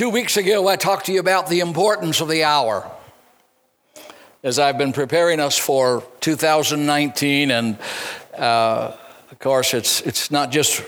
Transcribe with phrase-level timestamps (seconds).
[0.00, 2.90] Two weeks ago, I talked to you about the importance of the hour.
[4.42, 7.78] As I've been preparing us for 2019, and
[8.34, 8.96] uh,
[9.30, 10.82] of course, it's, it's not just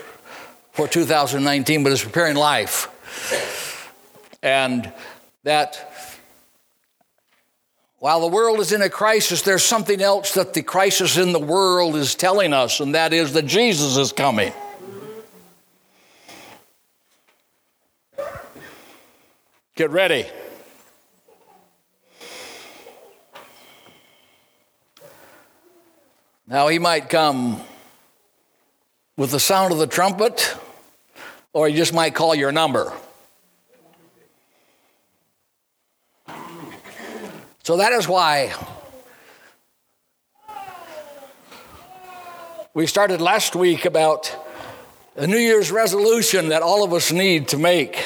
[0.71, 3.91] for 2019, but it's preparing life.
[4.41, 4.91] And
[5.43, 5.93] that
[7.99, 11.39] while the world is in a crisis, there's something else that the crisis in the
[11.39, 14.53] world is telling us, and that is that Jesus is coming.
[19.75, 20.27] Get ready.
[26.45, 27.59] Now, he might come
[29.17, 30.55] with the sound of the trumpet,
[31.53, 32.93] or he just might call your number.
[37.63, 38.53] So that is why
[42.75, 44.35] we started last week about
[45.15, 48.05] a New Year's resolution that all of us need to make.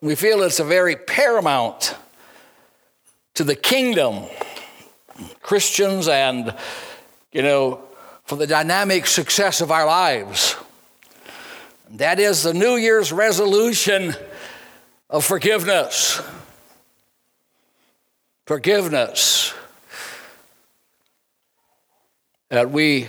[0.00, 1.96] We feel it's a very paramount
[3.34, 4.26] to the kingdom,
[5.42, 6.54] Christians, and,
[7.32, 7.82] you know,
[8.24, 10.54] for the dynamic success of our lives.
[11.90, 14.14] That is the New Year's resolution
[15.10, 16.22] of forgiveness.
[18.46, 19.52] Forgiveness.
[22.50, 23.08] That we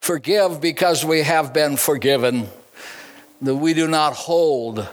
[0.00, 2.46] forgive because we have been forgiven,
[3.42, 4.86] that we do not hold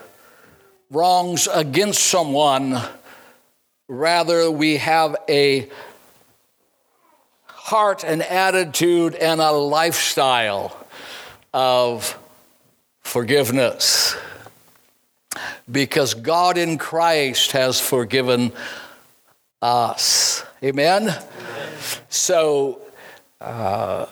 [0.94, 2.80] wrongs against someone,
[3.88, 5.68] rather, we have a
[7.48, 10.86] heart and attitude and a lifestyle
[11.52, 12.18] of
[13.02, 14.16] forgiveness.
[15.72, 18.52] Because God in Christ has forgiven
[19.62, 20.46] us.
[20.64, 21.10] Amen?
[21.10, 21.24] Amen.
[22.10, 22.82] So,
[23.42, 24.06] uh,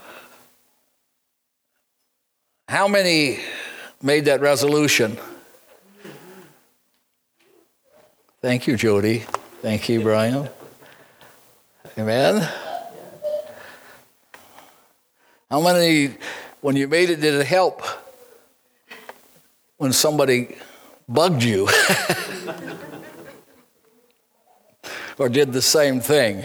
[2.68, 3.40] how many
[4.02, 5.20] made that resolution?
[8.42, 9.20] Thank you, Jody.
[9.62, 10.50] Thank you, Brian.
[11.96, 12.50] Amen.
[15.52, 16.16] How many,
[16.62, 17.84] when you made it, did it help
[19.78, 20.56] when somebody
[21.08, 21.66] bugged you
[25.20, 26.44] or did the same thing?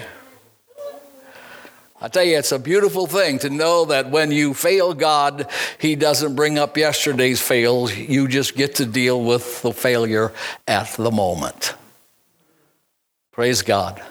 [1.98, 5.48] I tell you, it's a beautiful thing to know that when you fail God,
[5.78, 7.96] He doesn't bring up yesterday's fails.
[7.96, 10.34] You just get to deal with the failure
[10.68, 11.72] at the moment.
[13.36, 14.02] Praise God.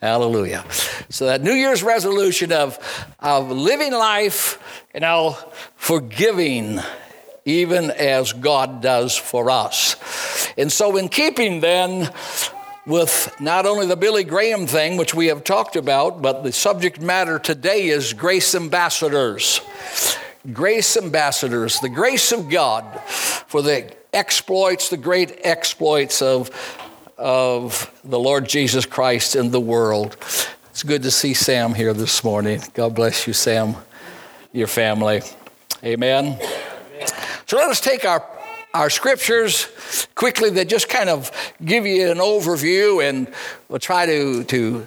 [0.00, 0.64] Hallelujah.
[1.08, 2.80] So that New Year's resolution of,
[3.20, 4.60] of living life,
[4.92, 5.38] you know,
[5.76, 6.80] forgiving
[7.44, 9.94] even as God does for us.
[10.58, 12.12] And so, in keeping then
[12.84, 17.00] with not only the Billy Graham thing, which we have talked about, but the subject
[17.00, 19.60] matter today is grace ambassadors.
[20.52, 26.50] Grace ambassadors, the grace of God for the exploits, the great exploits of
[27.22, 30.16] of the Lord Jesus Christ in the world.
[30.70, 32.60] It's good to see Sam here this morning.
[32.74, 33.76] God bless you, Sam,
[34.52, 35.22] your family.
[35.84, 36.36] Amen.
[37.46, 38.26] So let us take our,
[38.74, 39.68] our scriptures
[40.16, 41.30] quickly that just kind of
[41.64, 43.32] give you an overview and
[43.68, 44.86] we'll try to, to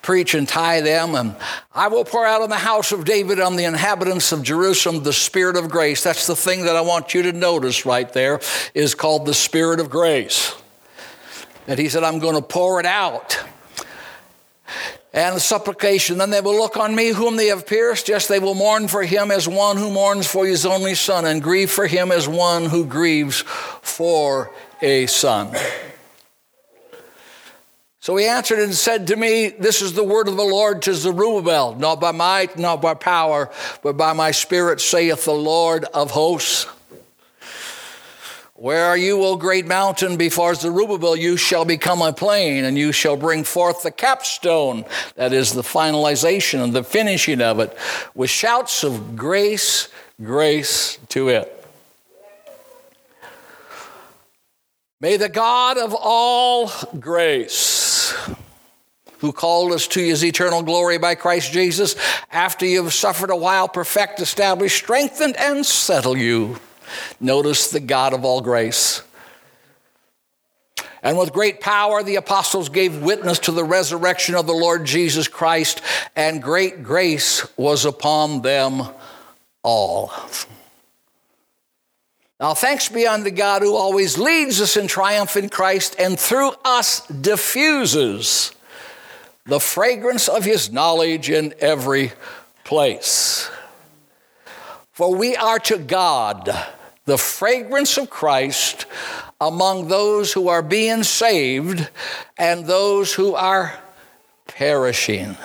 [0.00, 1.14] preach and tie them.
[1.14, 1.36] And
[1.74, 5.12] I will pour out on the house of David, on the inhabitants of Jerusalem, the
[5.12, 6.02] spirit of grace.
[6.02, 8.40] That's the thing that I want you to notice right there
[8.72, 10.54] is called the spirit of grace
[11.66, 13.38] that he said, I'm going to pour it out.
[15.12, 18.08] And supplication, then they will look on me whom they have pierced.
[18.08, 21.40] Yes, they will mourn for him as one who mourns for his only son, and
[21.40, 23.42] grieve for him as one who grieves
[23.82, 24.50] for
[24.82, 25.54] a son.
[28.00, 30.94] So he answered and said to me, This is the word of the Lord to
[30.94, 33.50] Zerubbabel, not by might, not by power,
[33.82, 36.66] but by my spirit, saith the Lord of hosts.
[38.64, 40.16] Where are you, O great mountain?
[40.16, 44.86] Before Zerubbabel, you shall become a plain, and you shall bring forth the capstone,
[45.16, 47.76] that is the finalization and the finishing of it,
[48.14, 49.88] with shouts of grace,
[50.22, 51.66] grace to it.
[54.98, 58.14] May the God of all grace,
[59.18, 61.96] who called us to his eternal glory by Christ Jesus,
[62.32, 66.58] after you have suffered a while, perfect, establish, strengthen, and settle you.
[67.20, 69.02] Notice the God of all grace.
[71.02, 75.28] And with great power, the apostles gave witness to the resurrection of the Lord Jesus
[75.28, 75.82] Christ,
[76.16, 78.82] and great grace was upon them
[79.62, 80.10] all.
[82.40, 86.52] Now, thanks be unto God who always leads us in triumph in Christ and through
[86.64, 88.52] us diffuses
[89.46, 92.12] the fragrance of his knowledge in every
[92.64, 93.50] place.
[94.94, 96.48] For we are to God
[97.04, 98.86] the fragrance of Christ
[99.40, 101.90] among those who are being saved
[102.38, 103.76] and those who are
[104.46, 105.36] perishing.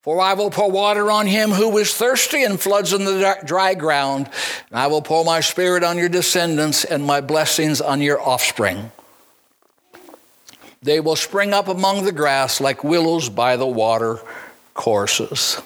[0.00, 3.74] For I will pour water on him who is thirsty and floods in the dry
[3.74, 4.30] ground.
[4.70, 8.92] And I will pour my spirit on your descendants and my blessings on your offspring.
[10.80, 14.22] They will spring up among the grass like willows by the water
[14.72, 15.60] courses.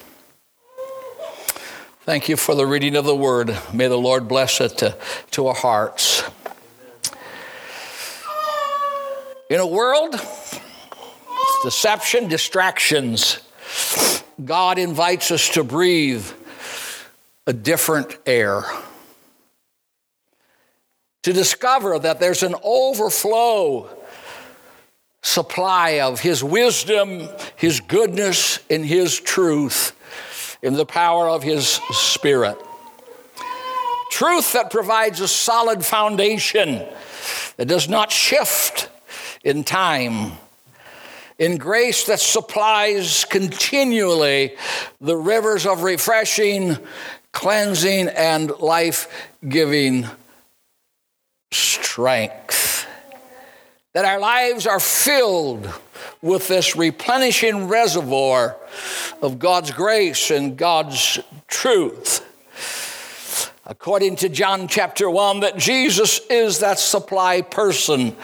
[2.05, 3.57] Thank you for the reading of the word.
[3.73, 4.95] May the Lord bless it to,
[5.31, 6.23] to our hearts.
[9.49, 10.63] In a world, of
[11.63, 13.39] deception, distractions,
[14.45, 16.31] God invites us to breathe
[17.47, 18.65] a different air.
[21.23, 23.89] To discover that there's an overflow
[25.23, 29.95] supply of His wisdom, His goodness, and His truth
[30.65, 32.57] in the power of His Spirit.
[34.11, 36.83] Truth that provides a solid foundation
[37.59, 38.89] that does not shift
[39.45, 40.33] in time
[41.39, 44.57] in grace that supplies continually
[45.01, 46.79] the rivers of refreshing,
[47.33, 50.07] cleansing, and life giving
[51.51, 52.87] strength.
[53.93, 55.71] That our lives are filled
[56.25, 58.57] with this replenishing reservoir
[59.21, 62.27] of God's grace and God's truth.
[63.67, 68.17] According to John chapter 1, that Jesus is that supply person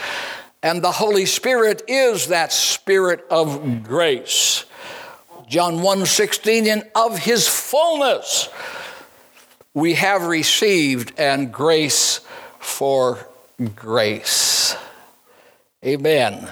[0.62, 4.64] and the Holy Spirit is that spirit of grace.
[5.46, 8.48] John 1:16 and of his fullness
[9.72, 12.20] we have received and grace
[12.58, 13.26] for
[13.74, 14.74] grace.
[15.84, 16.50] Amen.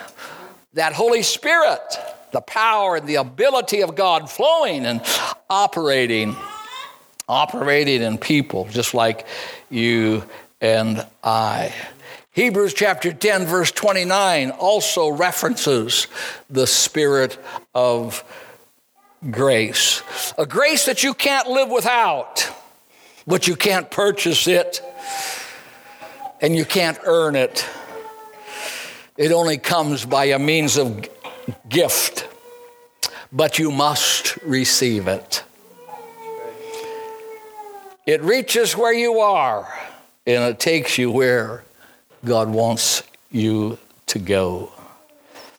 [0.78, 1.98] That Holy Spirit,
[2.30, 5.00] the power and the ability of God flowing and
[5.50, 6.36] operating
[7.28, 9.26] operating in people just like
[9.70, 10.22] you
[10.60, 11.74] and I.
[12.30, 16.06] Hebrews chapter 10, verse 29 also references
[16.48, 17.36] the Spirit
[17.74, 18.22] of
[19.32, 20.04] grace.
[20.38, 22.48] A grace that you can't live without,
[23.26, 24.80] but you can't purchase it
[26.40, 27.68] and you can't earn it.
[29.18, 31.08] It only comes by a means of
[31.68, 32.28] gift,
[33.32, 35.42] but you must receive it.
[38.06, 39.68] It reaches where you are
[40.24, 41.64] and it takes you where
[42.24, 44.70] God wants you to go.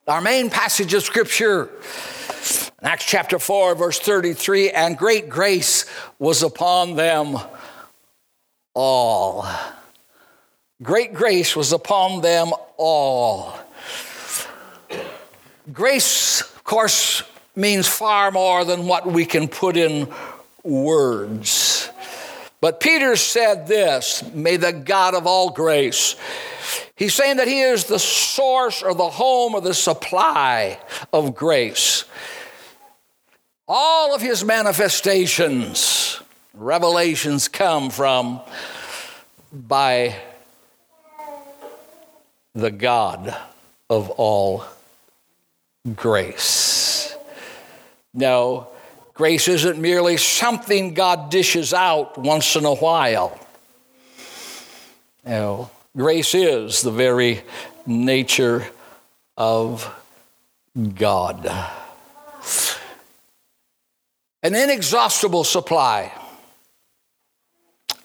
[0.07, 1.69] Our main passage of Scripture,
[2.81, 5.85] Acts chapter 4, verse 33 and great grace
[6.17, 7.35] was upon them
[8.73, 9.45] all.
[10.81, 13.53] Great grace was upon them all.
[15.73, 17.21] Grace, of course,
[17.53, 20.07] means far more than what we can put in
[20.63, 21.89] words.
[22.61, 26.15] But Peter said this May the God of all grace,
[26.95, 30.79] he's saying that he is the source or the home or the supply
[31.11, 32.05] of grace.
[33.67, 36.21] All of his manifestations,
[36.53, 38.39] revelations come from
[39.51, 40.15] by
[42.59, 43.35] the God
[43.89, 44.65] of all
[45.95, 47.15] grace.
[48.13, 48.69] No,
[49.19, 53.37] Grace isn't merely something God dishes out once in a while.
[55.25, 57.41] Know, grace is the very
[57.85, 58.65] nature
[59.35, 59.93] of
[60.95, 61.47] God.
[64.41, 66.13] An inexhaustible supply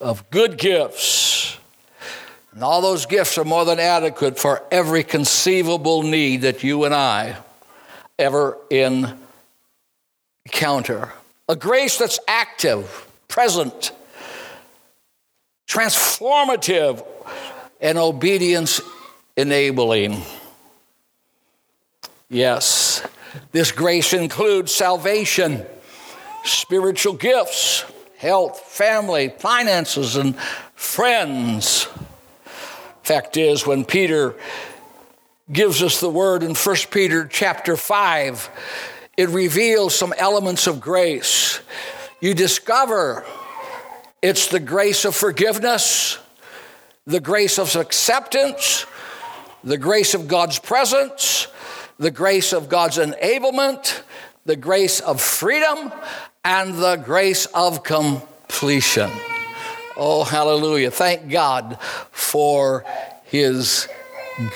[0.01, 1.44] of good gifts.
[2.55, 6.95] And all those gifts are more than adequate for every conceivable need that you and
[6.95, 7.37] I
[8.17, 8.57] ever
[10.47, 11.13] encounter,
[11.49, 13.91] a grace that's active, present,
[15.67, 17.05] transformative,
[17.81, 18.81] and obedience
[19.37, 20.23] enabling.
[22.29, 23.05] Yes,
[23.51, 25.67] this grace includes salvation,
[26.45, 27.85] spiritual gifts,
[28.17, 30.37] health, family, finances, and
[30.77, 31.89] friends.
[33.05, 34.35] Fact is, when Peter
[35.53, 38.49] gives us the word in 1 Peter chapter 5,
[39.19, 41.61] it reveals some elements of grace.
[42.21, 43.27] You discover
[44.23, 46.19] it's the grace of forgiveness,
[47.07, 48.87] the grace of acceptance,
[49.63, 51.47] the grace of God's presence,
[51.99, 54.01] the grace of God's enablement,
[54.47, 55.93] the grace of freedom,
[56.43, 59.11] and the grace of completion.
[59.97, 60.91] Oh, hallelujah.
[60.91, 61.79] Thank God
[62.11, 62.85] for
[63.25, 63.89] His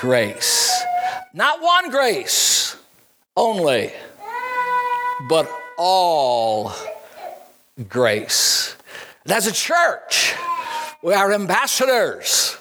[0.01, 0.83] grace.
[1.33, 2.77] Not one grace
[3.37, 3.93] only
[5.29, 6.73] but all
[7.89, 8.77] grace.
[9.27, 10.35] As a church,
[11.03, 12.57] we are ambassadors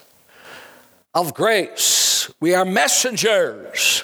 [1.14, 4.04] of grace, we are messengers.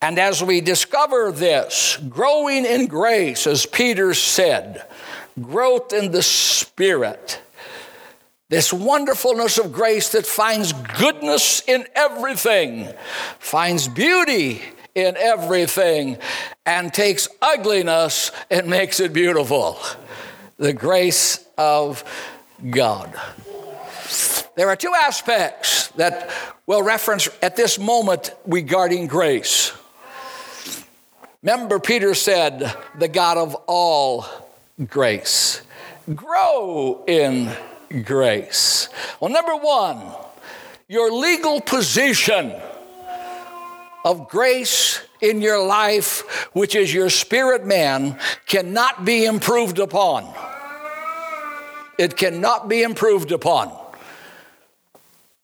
[0.00, 4.84] And as we discover this, growing in grace, as Peter said,
[5.42, 7.40] growth in the Spirit,
[8.48, 12.88] this wonderfulness of grace that finds goodness in everything,
[13.38, 14.62] finds beauty
[14.94, 16.18] in everything,
[16.64, 19.78] and takes ugliness and makes it beautiful.
[20.56, 22.04] The grace of
[22.70, 23.14] God.
[24.56, 26.30] There are two aspects that
[26.66, 29.72] we'll reference at this moment regarding grace.
[31.42, 34.24] Remember, Peter said, the God of all
[34.86, 35.62] grace.
[36.14, 37.50] Grow in
[38.02, 38.88] grace.
[39.20, 40.00] Well, number one,
[40.88, 42.54] your legal position
[44.04, 50.32] of grace in your life, which is your spirit man, cannot be improved upon.
[51.98, 53.76] It cannot be improved upon.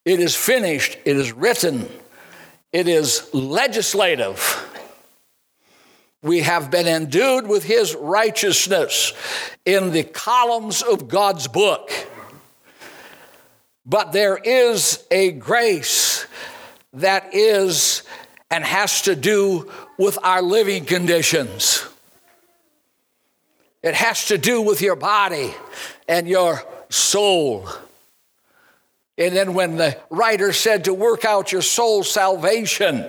[0.04, 1.88] It is finished, it is written,
[2.72, 4.70] it is legislative.
[6.24, 9.12] We have been endued with his righteousness
[9.66, 11.90] in the columns of God's book.
[13.84, 16.26] But there is a grace
[16.94, 18.04] that is
[18.50, 21.84] and has to do with our living conditions.
[23.82, 25.52] It has to do with your body
[26.08, 27.68] and your soul.
[29.18, 33.04] And then when the writer said to work out your soul's salvation,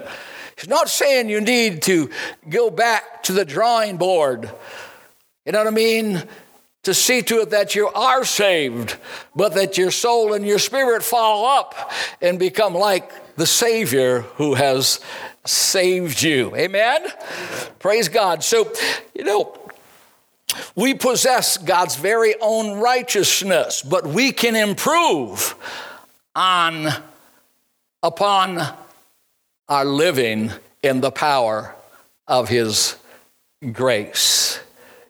[0.57, 2.09] he's not saying you need to
[2.49, 4.49] go back to the drawing board.
[5.45, 6.23] You know what I mean?
[6.85, 8.95] to see to it that you are saved,
[9.35, 14.53] but that your soul and your spirit follow up and become like the Savior who
[14.53, 14.99] has
[15.45, 16.55] saved you.
[16.55, 17.07] Amen?
[17.79, 18.43] Praise God.
[18.43, 18.71] So,
[19.15, 19.57] you know,
[20.75, 25.55] we possess God's very own righteousness, but we can improve
[26.35, 26.87] on
[28.03, 28.61] upon
[29.67, 30.51] our living
[30.83, 31.75] in the power
[32.27, 32.95] of his
[33.71, 34.59] grace.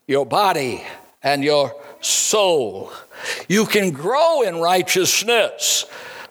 [0.08, 0.84] Your body
[1.24, 2.92] and your soul.
[3.48, 5.86] You can grow in righteousness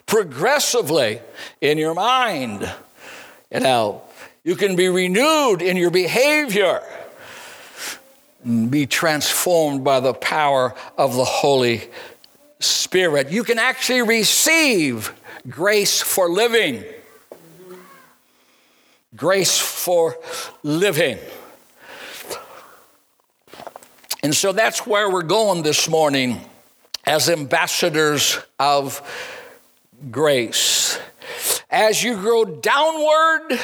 [0.06, 1.20] progressively
[1.60, 2.70] in your mind.
[3.50, 4.02] You know,
[4.44, 6.82] you can be renewed in your behavior
[8.44, 11.82] and be transformed by the power of the Holy
[12.60, 13.30] Spirit.
[13.30, 15.12] You can actually receive
[15.48, 16.84] grace for living.
[19.16, 20.16] Grace for
[20.62, 21.18] living.
[24.22, 26.40] And so that's where we're going this morning
[27.04, 29.02] as ambassadors of
[30.10, 30.98] grace.
[31.70, 33.60] As you grow downward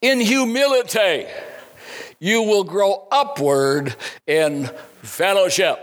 [0.00, 1.26] in humility,
[2.18, 3.94] you will grow upward
[4.26, 4.66] in
[5.02, 5.78] fellowship.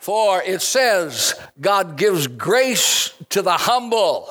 [0.00, 4.28] For it says, God gives grace to the humble,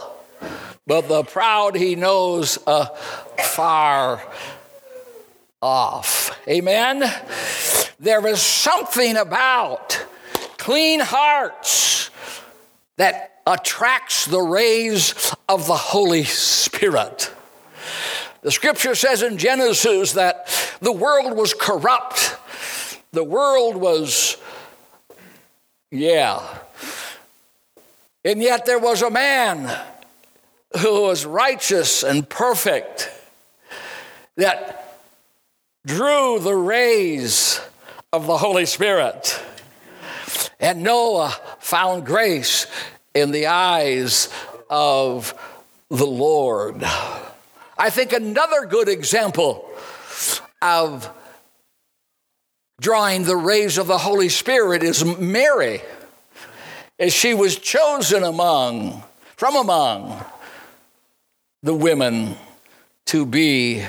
[0.87, 4.21] but the proud he knows afar
[5.61, 6.37] off.
[6.47, 7.03] Amen?
[7.99, 10.05] There is something about
[10.57, 12.11] clean hearts
[12.97, 17.31] that attracts the rays of the Holy Spirit.
[18.41, 20.47] The scripture says in Genesis that
[20.81, 22.37] the world was corrupt.
[23.11, 24.37] The world was,
[25.89, 26.41] yeah.
[28.23, 29.75] And yet there was a man
[30.79, 33.11] who was righteous and perfect
[34.35, 34.99] that
[35.85, 37.61] drew the rays
[38.11, 39.41] of the Holy Spirit.
[40.59, 42.67] And Noah found grace
[43.13, 44.29] in the eyes
[44.69, 45.33] of
[45.89, 46.83] the Lord.
[47.77, 49.69] I think another good example
[50.61, 51.09] of
[52.81, 55.81] drawing the rays of the Holy Spirit is Mary,
[56.99, 59.03] as she was chosen among,
[59.37, 60.25] from among
[61.65, 62.35] the women
[63.05, 63.83] to be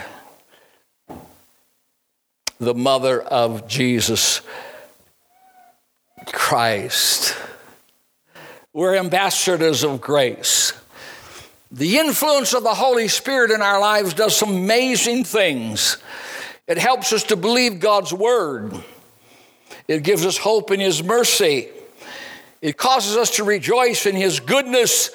[2.59, 4.41] the mother of Jesus
[6.33, 7.37] Christ.
[8.73, 10.73] We're ambassadors of grace.
[11.71, 15.99] The influence of the Holy Spirit in our lives does some amazing things.
[16.67, 18.73] It helps us to believe God's word.
[19.87, 21.69] It gives us hope in His mercy.
[22.63, 25.11] It causes us to rejoice in His goodness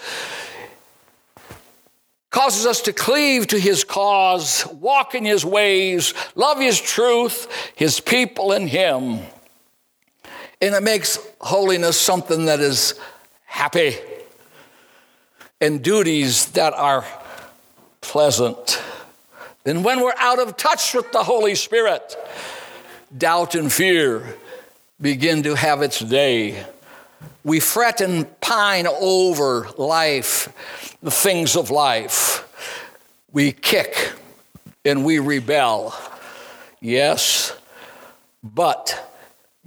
[2.32, 8.00] causes us to cleave to his cause, walk in his ways, love his truth, his
[8.00, 9.20] people, and him.
[10.62, 13.00] And it makes holiness something that is
[13.46, 13.98] happy
[15.60, 17.06] and duties that are
[18.00, 18.82] pleasant.
[19.66, 22.16] And when we're out of touch with the Holy Spirit,
[23.16, 24.38] doubt and fear
[25.00, 26.66] begin to have its day
[27.44, 32.48] we fret and pine over life, the things of life.
[33.32, 34.14] We kick
[34.86, 35.96] and we rebel.
[36.80, 37.56] Yes,
[38.44, 39.16] but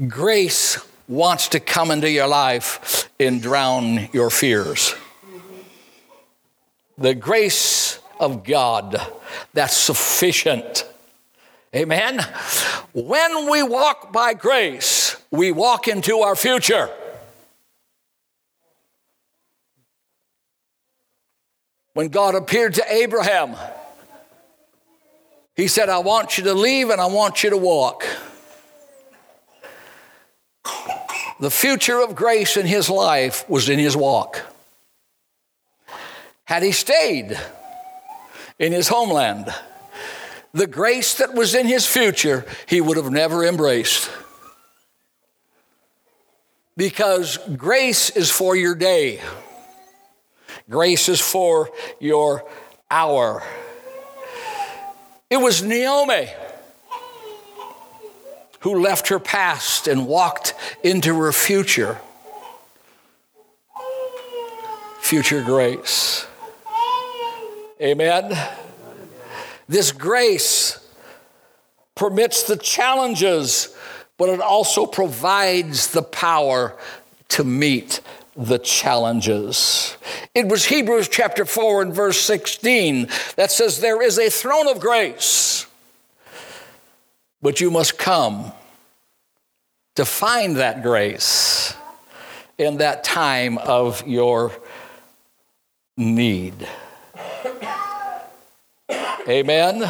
[0.09, 0.79] grace
[1.09, 4.95] wants to come into your life and drown your fears.
[6.97, 9.01] The grace of God
[9.53, 10.87] that's sufficient.
[11.75, 12.21] Amen.
[12.93, 16.89] When we walk by grace, we walk into our future.
[21.95, 23.57] When God appeared to Abraham,
[25.57, 28.05] he said, I want you to leave and I want you to walk.
[31.41, 34.43] The future of grace in his life was in his walk.
[36.45, 37.39] Had he stayed
[38.59, 39.47] in his homeland,
[40.53, 44.11] the grace that was in his future he would have never embraced.
[46.77, 49.21] Because grace is for your day,
[50.69, 52.45] grace is for your
[52.91, 53.43] hour.
[55.31, 56.29] It was Naomi
[58.61, 61.99] who left her past and walked into her future.
[65.01, 66.27] Future grace.
[67.81, 68.35] Amen.
[69.69, 70.79] This grace
[71.95, 73.77] permits the challenges,
[74.17, 76.75] but it also provides the power
[77.29, 78.01] to meet
[78.37, 79.97] the challenges.
[80.35, 84.81] It was Hebrews chapter 4 and verse 16 that says, There is a throne of
[84.81, 85.67] grace
[87.45, 88.51] but you must come
[89.97, 91.75] to find that grace
[92.57, 94.51] in that time of your
[95.99, 96.67] need.
[99.29, 99.85] Amen.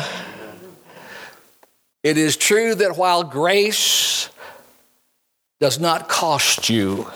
[2.03, 4.29] It is true that while grace
[5.61, 7.09] does not cost you,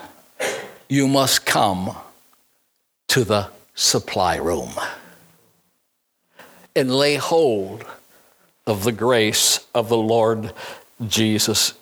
[0.89, 1.97] you must come
[3.09, 4.73] to the supply room
[6.75, 7.85] and lay hold
[8.67, 10.53] of the grace of the Lord
[11.07, 11.75] Jesus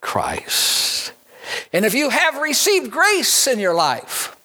[0.00, 1.12] Christ.
[1.72, 4.36] And if you have received grace in your life,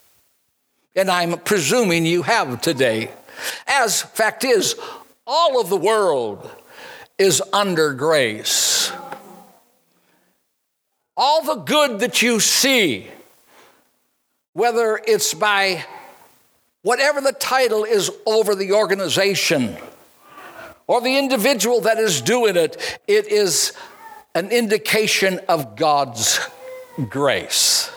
[0.96, 3.12] and I'm presuming you have today,
[3.68, 4.76] as fact is,
[5.28, 6.50] all of the world
[7.18, 8.92] is under grace.
[11.18, 13.08] All the good that you see,
[14.56, 15.84] whether it's by
[16.82, 19.76] whatever the title is over the organization,
[20.88, 23.74] or the individual that is doing it, it is
[24.34, 26.40] an indication of God's
[27.10, 27.92] grace.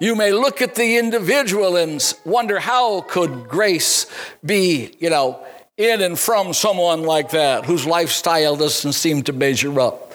[0.00, 4.06] You may look at the individual and wonder how could grace
[4.42, 5.44] be, you know,
[5.76, 10.14] in and from someone like that whose lifestyle doesn't seem to measure up.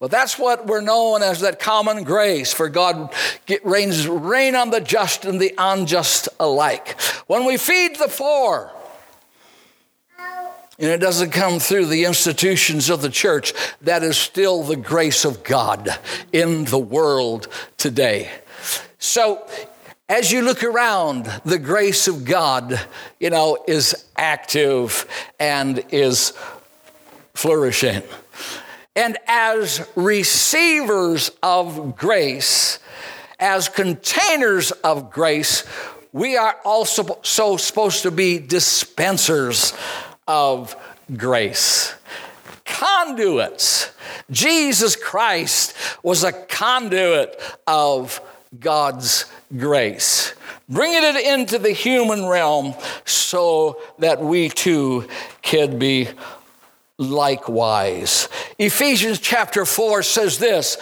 [0.00, 3.12] Well, that's what we're known as that common grace, for God
[3.64, 7.00] reigns rain on the just and the unjust alike.
[7.26, 8.70] When we feed the poor,
[10.78, 15.24] and it doesn't come through the institutions of the church, that is still the grace
[15.24, 15.98] of God
[16.32, 18.30] in the world today.
[19.00, 19.44] So,
[20.08, 22.80] as you look around, the grace of God,
[23.18, 25.06] you know, is active
[25.40, 26.32] and is
[27.34, 28.04] flourishing.
[28.98, 32.80] And as receivers of grace,
[33.38, 35.62] as containers of grace,
[36.12, 39.72] we are also so supposed to be dispensers
[40.26, 40.74] of
[41.16, 41.94] grace.
[42.64, 43.92] Conduits.
[44.32, 48.20] Jesus Christ was a conduit of
[48.58, 50.34] God's grace,
[50.68, 55.06] bringing it into the human realm so that we too
[55.40, 56.08] can be
[56.98, 58.28] likewise.
[58.58, 60.76] Ephesians chapter 4 says this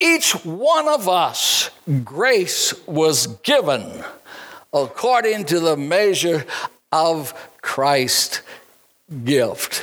[0.00, 1.70] each one of us,
[2.04, 4.04] grace was given
[4.72, 6.44] according to the measure
[6.92, 8.42] of Christ
[9.24, 9.82] gift.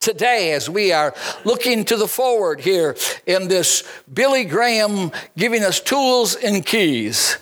[0.00, 5.80] Today, as we are looking to the forward here in this Billy Graham giving us
[5.80, 7.38] tools and keys,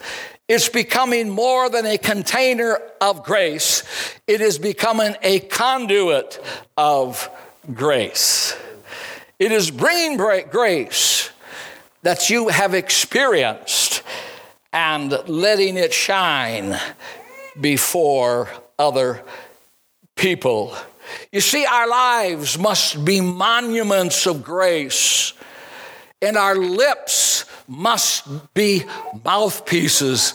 [0.47, 3.83] it's becoming more than a container of grace,
[4.25, 6.39] it is becoming a conduit
[6.77, 7.29] of
[7.73, 8.55] grace.
[9.39, 11.29] It is bringing grace
[12.03, 14.03] that you have experienced
[14.71, 16.77] and letting it shine
[17.59, 19.23] before other
[20.15, 20.75] people
[21.31, 25.33] you see, our lives must be monuments of grace,
[26.21, 28.83] and our lips must be
[29.23, 30.33] mouthpieces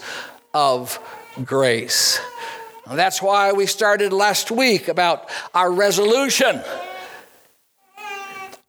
[0.53, 0.99] of
[1.45, 2.21] grace.
[2.87, 6.63] And that's why we started last week about our resolution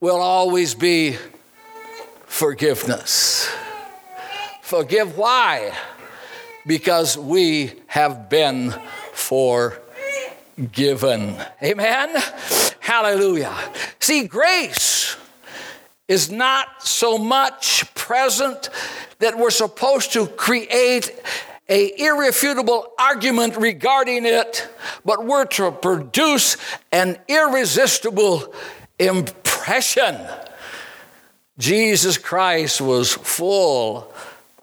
[0.02, 1.16] will always be
[2.26, 3.48] forgiveness.
[4.64, 5.16] forgive.
[5.16, 5.78] Why?
[6.66, 8.74] Because we have been
[9.14, 9.78] forgiven.
[11.62, 12.20] Amen?
[12.80, 13.56] Hallelujah.
[14.00, 15.18] See, grace
[16.08, 18.72] is not so much present
[19.20, 21.12] that we're supposed to create
[21.70, 24.68] a irrefutable argument regarding it,
[25.06, 26.58] but we're to produce
[26.92, 28.52] an irresistible.
[31.58, 34.12] Jesus Christ was full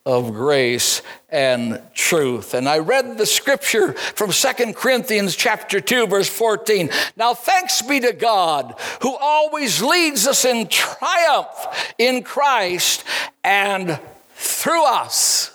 [0.04, 2.54] of grace and truth.
[2.54, 6.90] And I read the scripture from Second Corinthians chapter 2 verse 14.
[7.16, 13.04] Now thanks be to God who always leads us in triumph in Christ
[13.44, 14.00] and
[14.34, 15.52] through us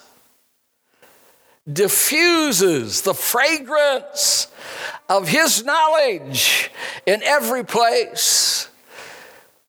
[1.72, 4.48] diffuses the fragrance
[5.10, 6.70] of his knowledge
[7.06, 8.70] in every place.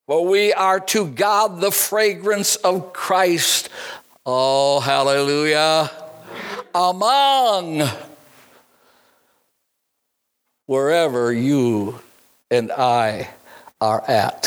[0.06, 3.70] For we are to God the fragrance of Christ
[4.26, 5.90] Oh, hallelujah.
[6.74, 7.86] Among
[10.64, 12.00] wherever you
[12.50, 13.28] and I
[13.82, 14.46] are at.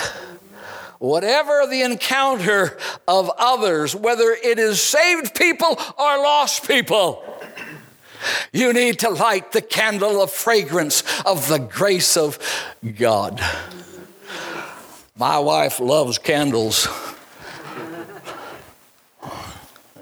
[0.97, 2.75] Whatever the encounter
[3.07, 7.23] of others, whether it is saved people or lost people,
[8.51, 12.39] you need to light the candle of fragrance of the grace of
[12.97, 13.39] God.
[15.17, 16.87] My wife loves candles.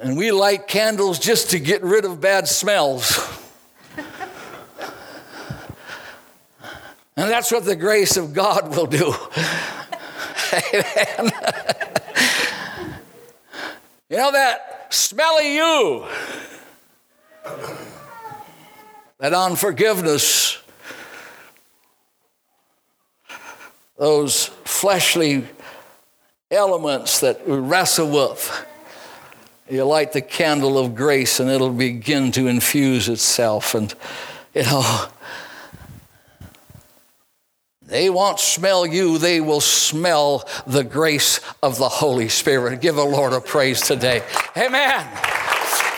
[0.01, 3.17] And we light candles just to get rid of bad smells.
[7.17, 9.13] And that's what the grace of God will do.
[10.73, 11.31] Amen.
[14.09, 16.05] you know that smelly you,
[19.19, 20.61] that unforgiveness,
[23.97, 25.47] those fleshly
[26.51, 28.65] elements that we wrestle with
[29.69, 33.73] you light the candle of grace and it'll begin to infuse itself.
[33.73, 33.93] And,
[34.53, 35.05] you know,
[37.81, 42.81] they won't smell you, they will smell the grace of the Holy Spirit.
[42.81, 44.23] Give the Lord a praise today.
[44.57, 45.34] Amen.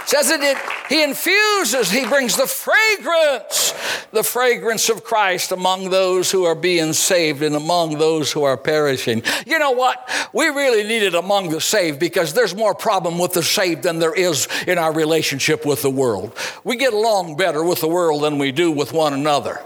[0.08, 3.74] Says it, it he infuses, he brings the fragrance,
[4.12, 8.56] the fragrance of Christ among those who are being saved and among those who are
[8.56, 9.22] perishing.
[9.46, 10.10] You know what?
[10.32, 14.00] We really need it among the saved because there's more problem with the saved than
[14.00, 16.32] there is in our relationship with the world.
[16.64, 19.62] We get along better with the world than we do with one another.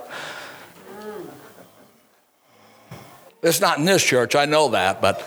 [3.43, 5.19] It's not in this church, I know that, but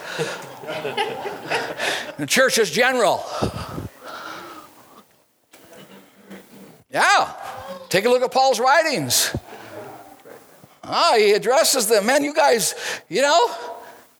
[2.19, 3.25] the church is general.
[6.95, 7.33] Yeah.
[7.89, 9.37] Take a look at Paul's writings.
[10.85, 12.07] Ah, he addresses them.
[12.07, 12.77] Man, you guys,
[13.09, 13.51] you know,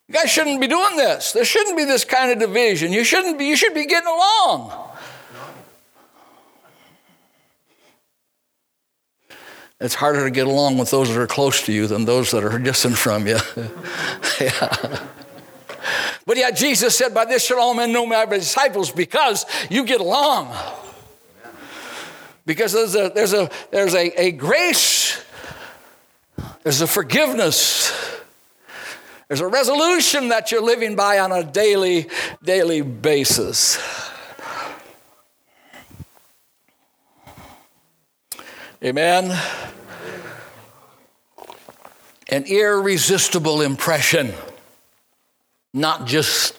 [0.09, 1.31] you guys shouldn't be doing this.
[1.31, 2.93] There shouldn't be this kind of division.
[2.93, 4.73] You shouldn't be, you should be getting along.
[9.81, 12.43] It's harder to get along with those that are close to you than those that
[12.43, 13.39] are distant from you.
[14.41, 15.07] yeah.
[16.27, 20.01] But yeah, Jesus said, By this shall all men know my disciples because you get
[20.01, 20.57] along
[22.47, 25.23] because there's a, there's a, there's a, a grace,
[26.63, 27.93] there's a forgiveness,
[29.29, 32.09] there's a resolution that you're living by on a daily,
[32.43, 33.79] daily basis.
[38.83, 39.35] Amen.
[42.29, 44.35] An irresistible impression,
[45.73, 46.59] not just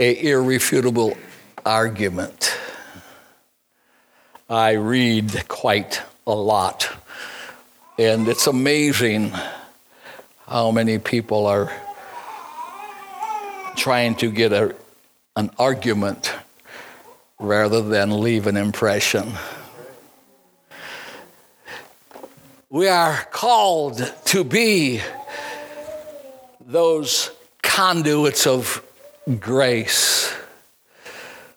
[0.00, 1.16] a irrefutable
[1.64, 2.58] argument.
[4.48, 6.88] I read quite a lot.
[7.98, 9.32] And it's amazing
[10.46, 11.72] how many people are
[13.74, 14.72] trying to get a,
[15.34, 16.32] an argument
[17.40, 19.32] rather than leave an impression.
[22.70, 25.00] We are called to be
[26.60, 27.32] those
[27.64, 28.80] conduits of
[29.40, 30.32] grace.
[31.04, 31.12] In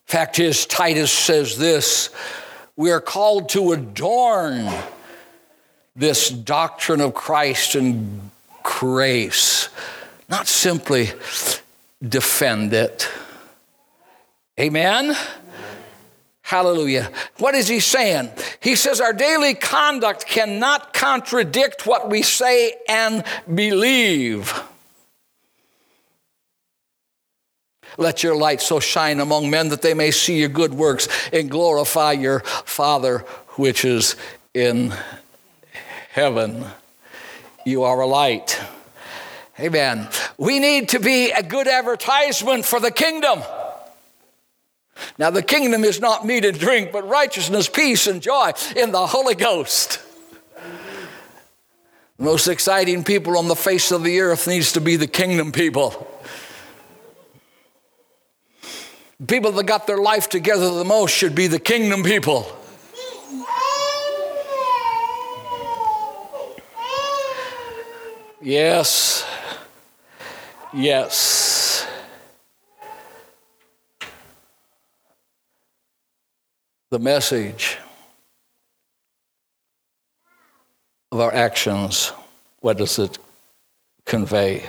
[0.07, 2.09] fact is, Titus says this
[2.79, 4.65] we are called to adorn
[5.97, 8.31] this doctrine of Christ and
[8.63, 9.67] grace,
[10.29, 11.09] not simply
[12.01, 13.09] defend it.
[14.57, 15.13] Amen?
[16.41, 17.11] Hallelujah.
[17.37, 18.29] What is he saying?
[18.61, 24.53] He says our daily conduct cannot contradict what we say and believe.
[27.99, 31.51] Let your light so shine among men that they may see your good works and
[31.51, 33.19] glorify your Father
[33.57, 34.15] which is
[34.53, 34.93] in
[36.11, 36.63] heaven.
[37.65, 38.57] You are a light.
[39.59, 40.07] Amen.
[40.37, 43.41] We need to be a good advertisement for the kingdom.
[45.17, 49.07] Now, the kingdom is not meat and drink, but righteousness, peace, and joy in the
[49.07, 49.99] Holy Ghost.
[52.17, 55.51] The most exciting people on the face of the earth needs to be the kingdom
[55.51, 56.07] people.
[59.27, 62.47] People that got their life together the most should be the kingdom people.
[68.41, 69.25] Yes.
[70.73, 71.85] Yes.
[76.89, 77.77] The message
[81.11, 82.13] of our actions,
[82.61, 83.17] what does it
[84.05, 84.63] convey?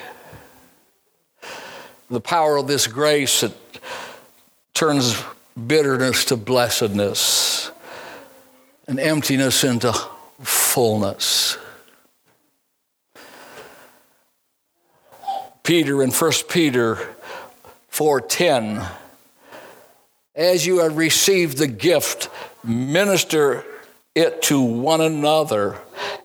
[2.10, 3.69] The power of this grace, it
[4.80, 5.22] turns
[5.66, 7.70] bitterness to blessedness
[8.88, 9.92] and emptiness into
[10.40, 11.58] fullness.
[15.62, 17.14] Peter in 1 Peter
[17.90, 18.88] 4:10
[20.34, 22.30] As you have received the gift
[22.64, 23.62] minister
[24.14, 25.76] it to one another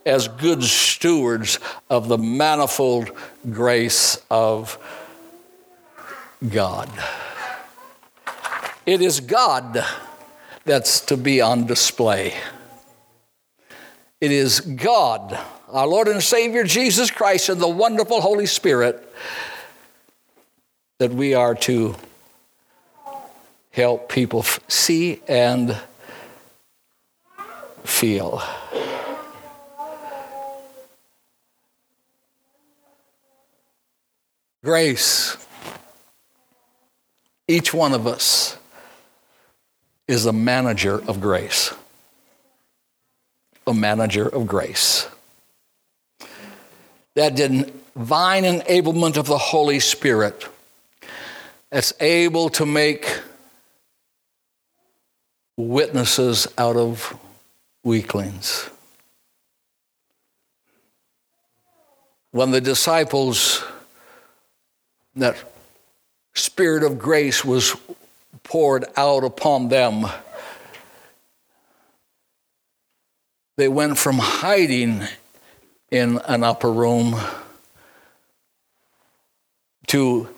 [0.06, 1.58] as good stewards
[1.90, 3.10] of the manifold
[3.50, 4.78] grace of
[6.48, 6.90] God.
[8.86, 9.84] It is God
[10.64, 12.34] that's to be on display.
[14.20, 15.36] It is God,
[15.68, 19.12] our Lord and Savior Jesus Christ, and the wonderful Holy Spirit
[21.00, 21.96] that we are to
[23.72, 25.76] help people see and
[27.82, 28.40] feel.
[34.62, 35.36] Grace.
[37.48, 38.56] Each one of us
[40.08, 41.72] is a manager of grace.
[43.66, 45.08] A manager of grace.
[47.14, 50.46] That divine enablement of the Holy Spirit
[51.70, 53.20] that's able to make
[55.56, 57.18] witnesses out of
[57.82, 58.68] weaklings.
[62.30, 63.64] When the disciples,
[65.16, 65.36] that
[66.34, 67.74] spirit of grace was
[68.42, 70.06] poured out upon them.
[73.56, 75.02] They went from hiding
[75.90, 77.16] in an upper room
[79.88, 80.28] to,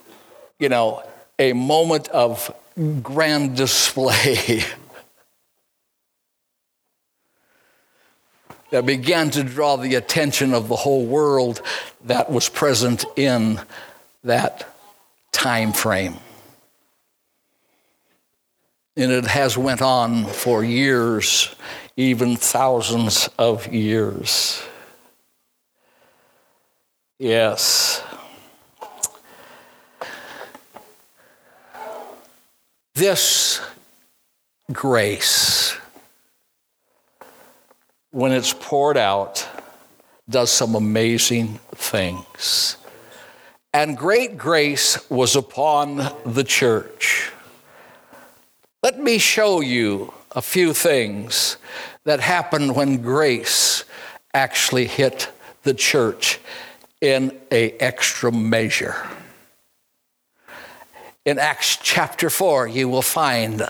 [0.58, 1.02] you know,
[1.38, 2.54] a moment of
[3.02, 4.62] grand display
[8.70, 11.62] that began to draw the attention of the whole world
[12.04, 13.58] that was present in
[14.22, 14.68] that
[15.32, 16.18] time frame
[18.98, 21.54] and it has went on for years
[21.96, 24.62] even thousands of years.
[27.18, 28.02] Yes.
[32.94, 33.60] This
[34.72, 35.76] grace
[38.10, 39.48] when it's poured out
[40.28, 42.76] does some amazing things.
[43.72, 47.32] And great grace was upon the church
[48.88, 51.58] let me show you a few things
[52.04, 53.84] that happened when grace
[54.32, 55.30] actually hit
[55.62, 56.40] the church
[57.02, 58.96] in a extra measure.
[61.26, 63.68] In Acts chapter 4, you will find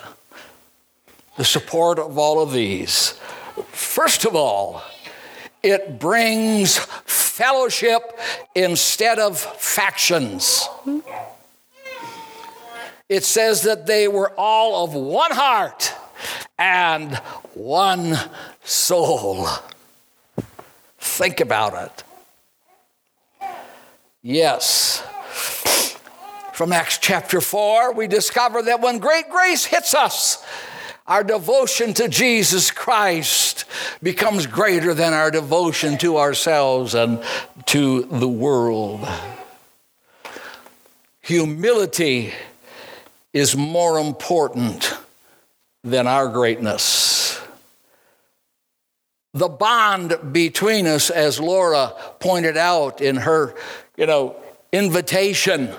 [1.37, 3.18] the support of all of these.
[3.72, 4.85] First of all,
[5.64, 8.16] it brings fellowship
[8.54, 10.68] instead of factions
[13.09, 15.94] it says that they were all of one heart
[16.59, 17.16] and
[17.55, 18.18] one
[18.62, 19.47] soul.
[20.99, 21.75] Think about
[23.40, 23.49] it.
[24.23, 25.03] Yes.
[26.53, 30.44] From Acts chapter 4, we discover that when great grace hits us,
[31.07, 33.64] our devotion to Jesus Christ
[34.03, 37.23] becomes greater than our devotion to ourselves and
[37.66, 39.09] to the world.
[41.23, 42.35] Humility
[43.33, 44.95] is more important
[45.85, 47.41] than our greatness.
[49.35, 53.55] The bond between us, as Laura pointed out in her,
[53.97, 54.37] you know,
[54.73, 55.73] invitation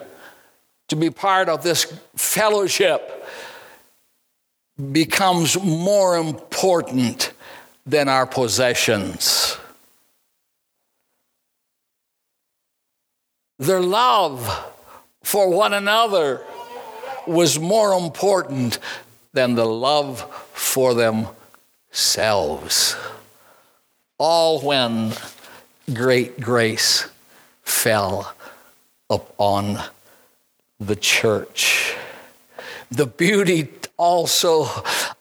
[0.87, 1.85] to be part of this
[2.15, 3.25] fellowship,
[4.91, 7.33] becomes more important
[7.85, 9.57] than our possessions.
[13.57, 14.71] Their love
[15.23, 16.45] for one another
[17.29, 18.79] was more important
[19.33, 20.21] than the love
[20.53, 22.95] for themselves.
[24.17, 25.13] All when
[25.93, 27.07] great grace
[27.63, 28.33] fell
[29.09, 29.79] upon
[30.79, 31.95] the church.
[32.91, 34.67] The beauty also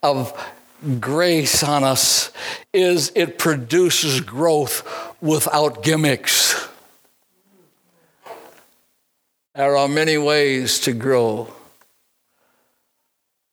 [0.03, 0.33] of
[1.01, 2.33] grace on us
[2.73, 6.69] is it produces growth without gimmicks.
[9.55, 11.53] There are many ways to grow,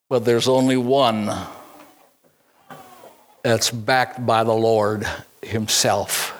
[0.09, 1.31] but there's only one
[3.43, 5.07] that's backed by the Lord
[5.41, 6.33] Himself.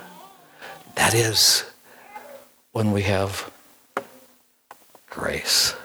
[0.96, 1.64] That is
[2.72, 3.52] when we have
[5.10, 5.76] grace.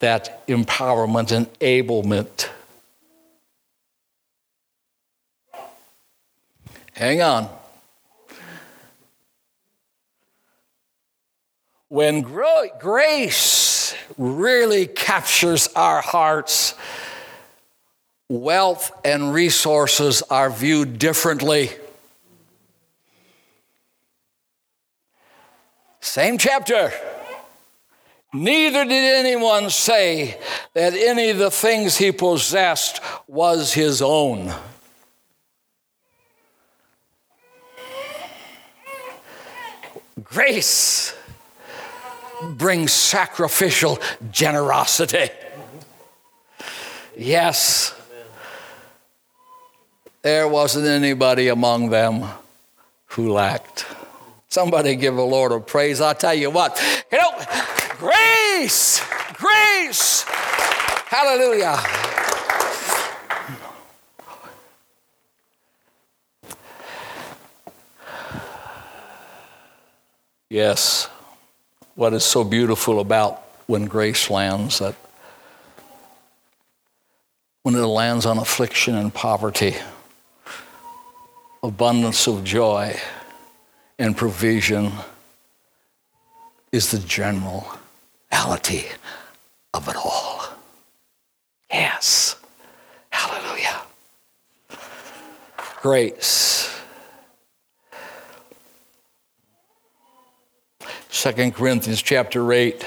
[0.00, 2.48] That empowerment, enablement.
[6.92, 7.48] Hang on.
[11.88, 13.59] When grace
[14.18, 16.74] really captures our hearts,
[18.28, 21.70] wealth and resources are viewed differently.
[26.00, 26.92] Same chapter.
[28.32, 30.38] Neither did anyone say
[30.74, 34.54] that any of the things he possessed was his own.
[40.22, 41.12] Grace
[42.56, 43.98] brings sacrificial
[44.30, 45.30] generosity.
[47.16, 47.94] Yes,
[50.22, 52.26] there wasn't anybody among them
[53.06, 53.86] who lacked.
[54.48, 56.00] Somebody give the Lord a praise.
[56.00, 56.80] I'll tell you what,
[57.12, 57.30] you know,
[57.98, 59.02] grace,
[59.34, 60.24] grace,
[61.08, 61.78] hallelujah.
[70.48, 71.08] Yes
[71.94, 74.94] what is so beautiful about when grace lands that
[77.62, 79.76] when it lands on affliction and poverty,
[81.62, 82.98] abundance of joy
[83.98, 84.90] and provision
[86.72, 88.86] is the generality
[89.74, 90.42] of it all.
[91.70, 92.36] Yes.
[93.10, 93.82] Hallelujah.
[95.82, 96.59] Grace.
[101.20, 102.82] 2 Corinthians chapter 8.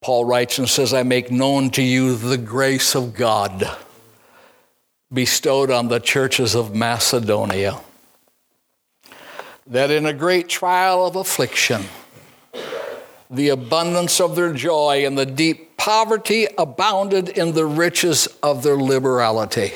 [0.00, 3.68] Paul writes and says, I make known to you the grace of God
[5.12, 7.80] bestowed on the churches of Macedonia,
[9.66, 11.86] that in a great trial of affliction,
[13.28, 18.76] the abundance of their joy and the deep poverty abounded in the riches of their
[18.76, 19.72] liberality.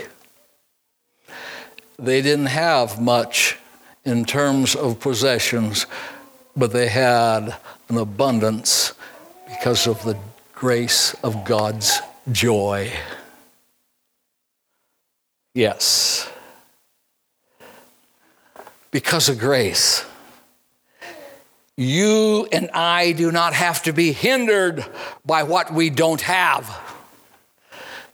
[1.99, 3.59] They didn't have much
[4.11, 5.87] in terms of possessions,
[6.57, 7.57] but they had
[7.89, 8.93] an abundance
[9.49, 10.19] because of the
[10.53, 12.01] grace of God's
[12.33, 12.93] joy.
[15.55, 16.29] Yes.
[18.91, 20.05] Because of grace.
[21.77, 24.85] You and I do not have to be hindered
[25.25, 26.69] by what we don't have.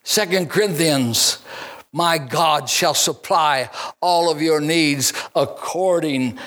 [0.04, 1.38] Second Corinthians
[1.96, 3.70] my God shall supply
[4.02, 6.38] all of your needs according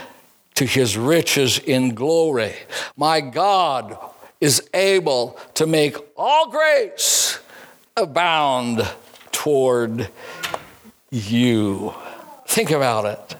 [0.53, 2.53] to his riches in glory.
[2.95, 3.97] My God
[4.39, 7.39] is able to make all grace
[7.97, 8.87] abound
[9.31, 10.09] toward
[11.09, 11.95] you.
[12.45, 13.35] Think about it.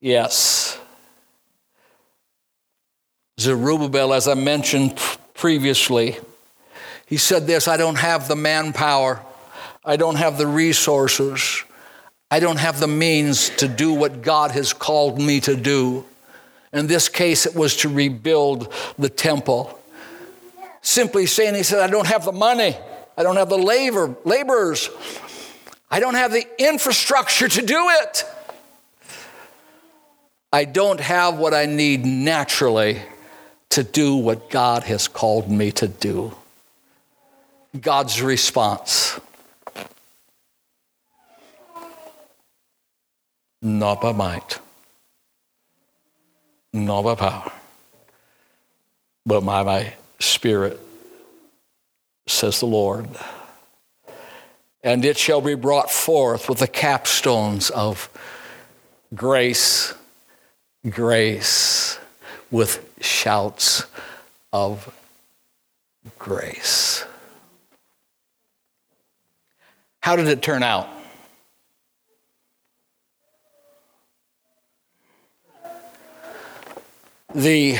[0.00, 0.80] Yes.
[3.38, 4.98] Zerubbabel, as I mentioned
[5.32, 6.18] previously,
[7.06, 9.24] he said this I don't have the manpower
[9.84, 11.64] I don't have the resources.
[12.30, 16.04] I don't have the means to do what God has called me to do.
[16.72, 19.78] In this case, it was to rebuild the temple.
[20.82, 22.76] Simply saying, he said, I don't have the money.
[23.16, 24.88] I don't have the labor, laborers.
[25.90, 28.24] I don't have the infrastructure to do it.
[30.52, 33.00] I don't have what I need naturally
[33.70, 36.34] to do what God has called me to do.
[37.80, 39.18] God's response
[43.62, 44.58] not by might,
[46.72, 47.52] not by power,
[49.26, 50.80] but by my spirit,
[52.26, 53.08] says the Lord.
[54.82, 58.08] And it shall be brought forth with the capstones of
[59.14, 59.92] grace,
[60.88, 61.98] grace,
[62.50, 63.84] with shouts
[64.52, 64.92] of
[66.18, 67.04] grace.
[70.00, 70.88] How did it turn out?
[77.34, 77.78] The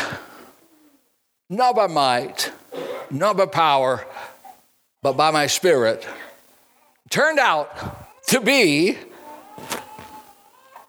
[1.48, 2.52] not by might,
[3.10, 4.06] not by power,
[5.02, 6.06] but by my spirit,
[7.10, 7.68] turned out
[8.28, 8.96] to be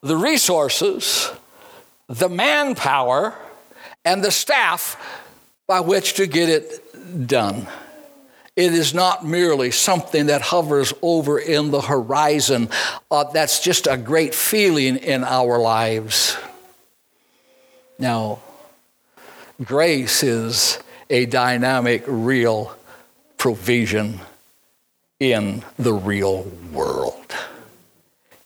[0.01, 1.31] the resources,
[2.07, 3.33] the manpower,
[4.05, 4.97] and the staff
[5.67, 7.67] by which to get it done.
[8.55, 12.69] It is not merely something that hovers over in the horizon.
[13.09, 16.37] Uh, that's just a great feeling in our lives.
[17.97, 18.39] Now,
[19.63, 22.75] grace is a dynamic, real
[23.37, 24.19] provision
[25.19, 26.43] in the real
[26.73, 27.15] world.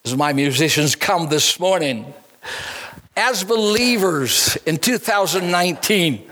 [0.04, 2.14] As my musicians come this morning,
[3.16, 6.30] as believers in 2019,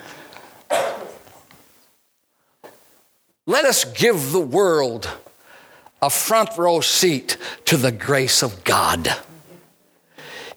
[3.45, 5.09] let us give the world
[6.01, 9.15] a front row seat to the grace of God.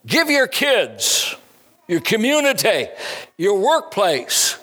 [0.04, 1.36] Give your kids,
[1.88, 2.88] your community,
[3.36, 4.58] your workplace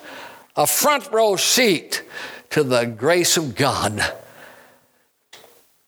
[0.55, 2.03] a front row seat
[2.51, 4.01] to the grace of God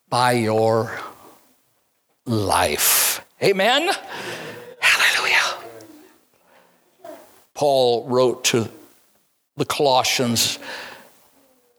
[0.09, 0.99] by your
[2.25, 3.23] life.
[3.43, 3.89] Amen?
[4.79, 5.63] Hallelujah.
[7.53, 8.69] Paul wrote to
[9.57, 10.57] the Colossians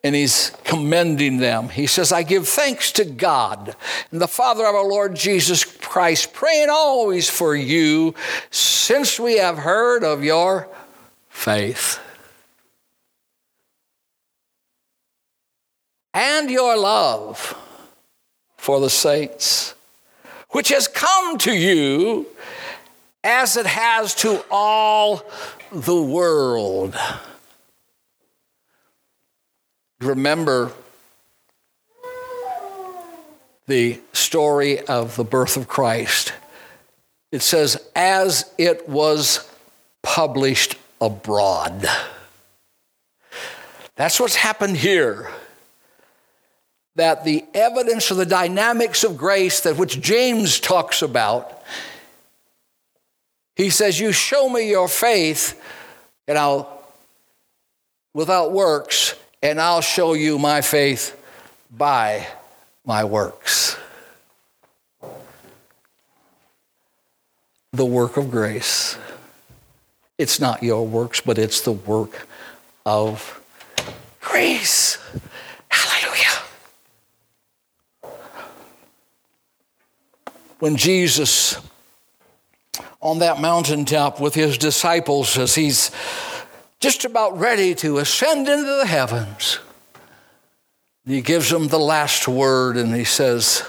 [0.05, 1.69] and he's commending them.
[1.69, 3.75] He says, I give thanks to God
[4.13, 5.65] and the Father of our Lord Jesus
[5.97, 8.15] Christ, praying always for you
[8.51, 10.69] since we have heard of your
[11.31, 11.99] faith
[16.13, 17.57] and your love
[18.59, 19.75] for the saints,
[20.51, 22.27] which has come to you
[23.25, 25.25] as it has to all
[25.73, 26.95] the world.
[30.03, 30.73] Remember
[33.67, 36.33] the story of the birth of Christ.
[37.33, 39.51] It says, as it was
[40.03, 41.87] published abroad.
[43.97, 45.31] That's what's happened here.
[46.95, 51.63] That the evidence of the dynamics of grace that which James talks about,
[53.55, 55.61] he says, You show me your faith,
[56.29, 56.83] and I'll,
[58.15, 61.21] without works, and I'll show you my faith
[61.71, 62.27] by
[62.87, 63.77] my works.
[67.73, 68.97] The work of grace.
[70.17, 72.27] It's not your works, but it's the work
[72.87, 73.43] of
[74.21, 74.99] grace.
[75.69, 76.43] Hallelujah.
[80.59, 81.59] When Jesus
[83.03, 85.91] on that mountaintop with his disciples as he's
[86.81, 89.59] just about ready to ascend into the heavens.
[91.07, 93.65] He gives them the last word and he says,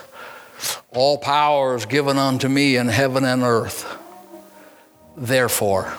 [0.92, 3.86] All power is given unto me in heaven and earth.
[5.16, 5.94] Therefore,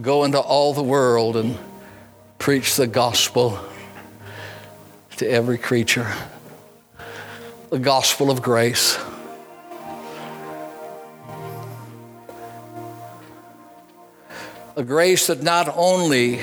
[0.00, 1.58] go into all the world and
[2.38, 3.58] preach the gospel
[5.16, 6.12] to every creature,
[7.70, 8.98] the gospel of grace.
[14.76, 16.38] a grace that not only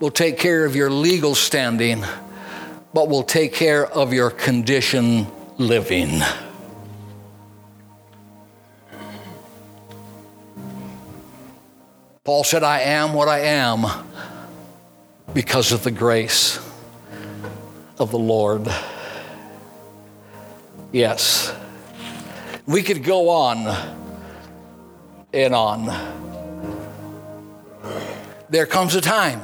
[0.00, 2.04] will take care of your legal standing,
[2.92, 5.26] but will take care of your condition
[5.58, 6.20] living.
[12.24, 13.86] Paul said, I am what I am
[15.32, 16.58] because of the grace
[17.98, 18.66] of the Lord.
[20.92, 21.54] Yes,
[22.66, 23.94] we could go on
[25.32, 26.16] and on
[28.48, 29.40] there comes a time,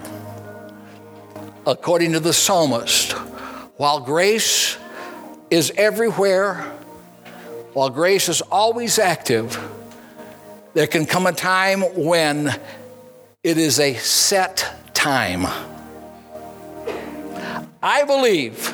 [1.67, 3.13] according to the psalmist,
[3.77, 4.77] while grace
[5.51, 6.63] is everywhere,
[7.73, 9.59] while grace is always active,
[10.75, 12.49] there can come a time when
[13.43, 15.47] it is a set time.
[17.83, 18.69] I believe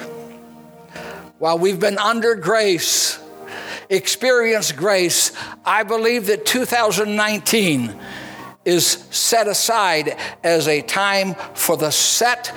[1.39, 3.19] while we've been under grace,
[3.89, 5.33] experienced grace,
[5.65, 7.99] I believe that 2019
[8.65, 12.53] is set aside as a time for the set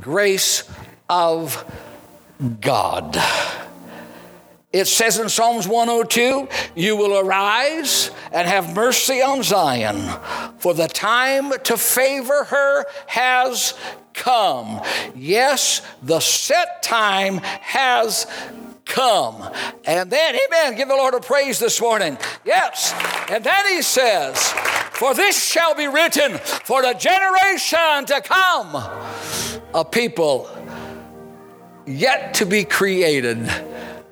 [0.00, 0.68] grace
[1.08, 1.64] of
[2.60, 3.16] God.
[4.72, 9.98] It says in Psalms 102, You will arise and have mercy on Zion,
[10.58, 13.74] for the time to favor her has
[14.14, 14.80] come.
[15.14, 18.26] Yes, the set time has
[18.86, 19.50] come.
[19.84, 22.16] And then, amen, give the Lord a praise this morning.
[22.44, 22.94] Yes.
[23.28, 24.54] And then he says,
[25.02, 28.76] For this shall be written for the generation to come,
[29.74, 30.48] a people
[31.84, 33.50] yet to be created,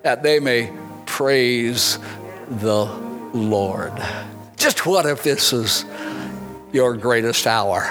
[0.02, 0.76] that they may
[1.06, 2.00] praise
[2.48, 2.86] the
[3.32, 3.92] Lord.
[4.56, 5.84] Just what if this is
[6.72, 7.84] your greatest hour?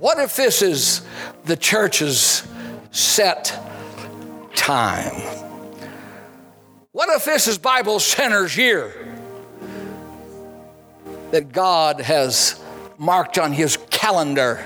[0.00, 1.06] What if this is
[1.44, 2.42] the church's
[2.90, 3.56] set
[4.56, 5.14] time?
[6.90, 9.07] What if this is Bible Center's year?
[11.30, 12.62] That God has
[12.96, 14.56] marked on his calendar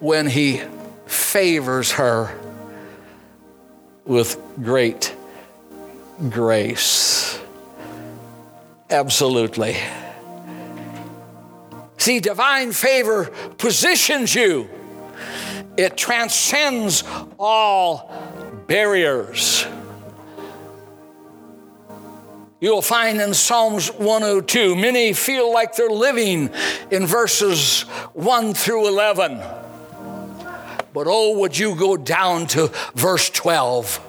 [0.00, 0.62] when he
[1.06, 2.36] favors her
[4.04, 5.14] with great
[6.28, 7.38] grace.
[8.90, 9.76] Absolutely.
[11.98, 13.26] See, divine favor
[13.58, 14.68] positions you,
[15.76, 17.04] it transcends
[17.38, 18.12] all
[18.66, 19.64] barriers.
[22.62, 26.48] You'll find in Psalms 102, many feel like they're living
[26.92, 27.82] in verses
[28.12, 29.38] 1 through 11.
[30.94, 34.00] But oh, would you go down to verse 12?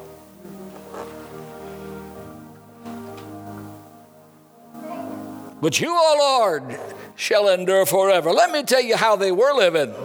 [5.59, 6.79] But you, O Lord,
[7.15, 8.31] shall endure forever.
[8.31, 9.95] Let me tell you how they were living.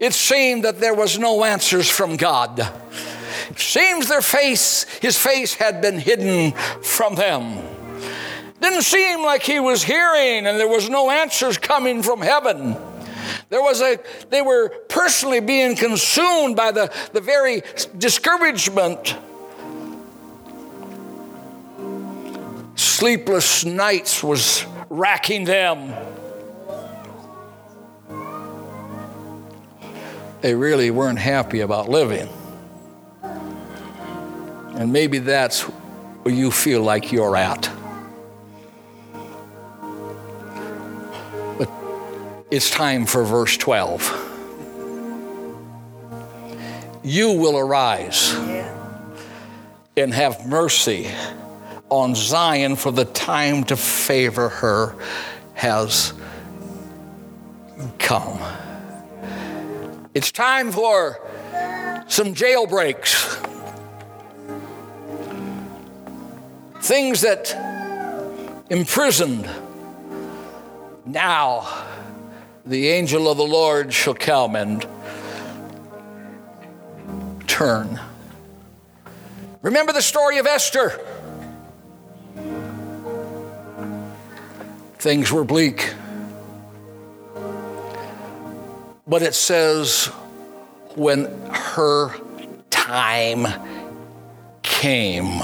[0.00, 2.68] It seemed that there was no answers from God.
[3.50, 7.62] It seems their face, his face had been hidden from them.
[8.60, 12.76] Didn't seem like he was hearing and there was no answers coming from heaven.
[13.50, 13.98] There was a,
[14.30, 17.62] they were personally being consumed by the, the very
[17.96, 19.16] discouragement.
[22.74, 25.94] Sleepless nights was racking them.
[30.40, 32.28] They really weren't happy about living.
[34.78, 37.68] And maybe that's where you feel like you're at.
[41.58, 41.68] But
[42.48, 44.26] it's time for verse 12.
[47.02, 48.32] You will arise
[49.96, 51.10] and have mercy
[51.88, 54.94] on Zion, for the time to favor her
[55.54, 56.12] has
[57.98, 58.38] come.
[60.14, 61.18] It's time for
[62.06, 63.46] some jailbreaks.
[66.80, 67.54] Things that
[68.70, 69.48] imprisoned.
[71.04, 71.86] Now
[72.64, 74.86] the angel of the Lord shall come and
[77.46, 77.98] turn.
[79.62, 81.00] Remember the story of Esther.
[84.98, 85.94] Things were bleak.
[89.06, 90.06] But it says,
[90.94, 92.14] when her
[92.68, 93.46] time
[94.62, 95.40] came,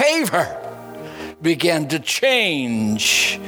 [0.00, 0.56] favor
[1.42, 3.40] began to change.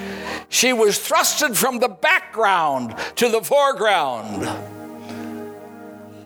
[0.48, 4.48] She was thrusted from the background to the foreground.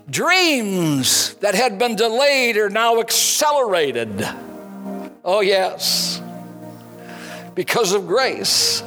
[0.09, 4.27] Dreams that had been delayed are now accelerated.
[5.25, 6.23] Oh, yes
[7.57, 8.85] because of grace.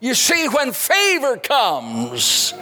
[0.00, 2.52] You see, when favor comes,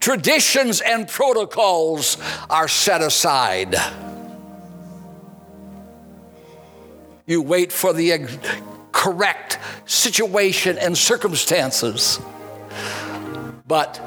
[0.00, 2.16] traditions and protocols
[2.50, 3.76] are set aside.
[7.28, 8.26] You wait for the
[8.90, 12.18] correct situation and circumstances.
[13.66, 13.98] But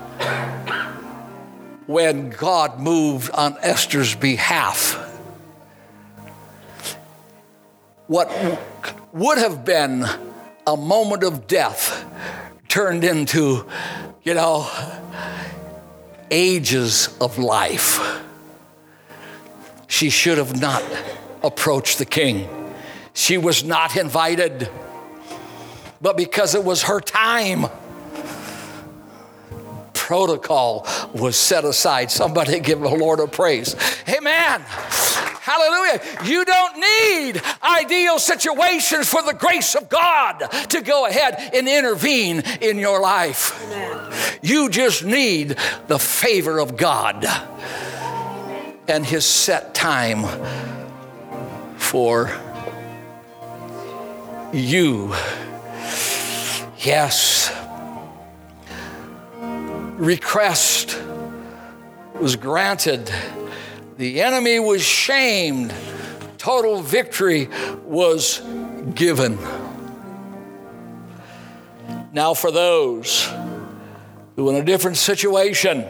[1.85, 4.95] when God moved on Esther's behalf,
[8.07, 8.29] what
[9.13, 10.03] would have been
[10.65, 12.03] a moment of death
[12.67, 13.67] turned into,
[14.23, 14.67] you know,
[16.31, 18.19] ages of life.
[19.87, 20.83] She should have not
[21.43, 22.60] approached the king.
[23.13, 24.69] She was not invited.
[26.01, 27.67] But because it was her time,
[29.93, 32.11] protocol was set aside.
[32.11, 33.75] Somebody give the Lord a praise.
[34.09, 34.61] Amen.
[35.41, 36.01] Hallelujah.
[36.25, 40.39] You don't need ideal situations for the grace of God
[40.69, 43.63] to go ahead and intervene in your life.
[43.65, 44.13] Amen.
[44.41, 45.57] You just need
[45.87, 47.25] the favor of God
[48.87, 50.25] and His set time
[51.77, 52.27] for
[54.53, 55.13] you.
[56.79, 57.51] Yes.
[59.97, 60.99] Request
[62.19, 63.11] was granted
[64.01, 65.71] the enemy was shamed.
[66.39, 67.49] Total victory
[67.85, 68.41] was
[68.95, 69.37] given.
[72.11, 73.31] Now, for those
[74.35, 75.85] who in a different situation,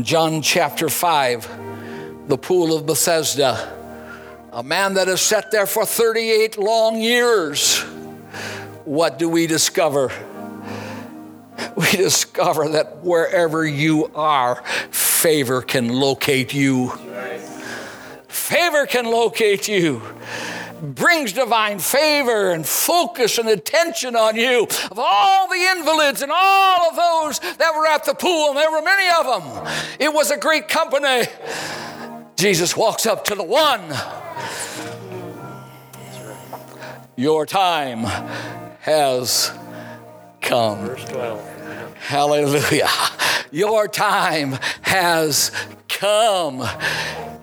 [0.00, 3.77] John chapter 5, the pool of Bethesda,
[4.52, 7.80] a man that has sat there for 38 long years,
[8.84, 10.10] what do we discover?
[11.76, 16.92] We discover that wherever you are, favor can locate you.
[18.28, 20.00] Favor can locate you.
[20.80, 24.62] Brings divine favor and focus and attention on you.
[24.90, 28.70] Of all the invalids and all of those that were at the pool, and there
[28.70, 31.26] were many of them, it was a great company.
[32.38, 33.82] Jesus walks up to the one
[37.16, 38.04] Your time
[38.82, 39.50] has
[40.40, 40.78] come.
[40.86, 41.94] Verse 12.
[41.96, 42.88] Hallelujah.
[43.50, 45.50] Your time has
[45.88, 46.62] come.